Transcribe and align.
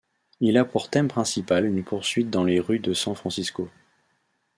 Il 0.39 0.57
a 0.57 0.65
pour 0.65 0.89
thème 0.89 1.07
principal 1.09 1.63
une 1.63 1.83
poursuite 1.83 2.31
dans 2.31 2.43
les 2.43 2.59
rues 2.59 2.79
de 2.79 2.91
San 2.91 3.13
Francisco. 3.13 3.69